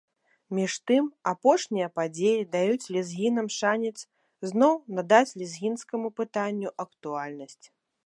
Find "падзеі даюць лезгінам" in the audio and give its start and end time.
1.97-3.47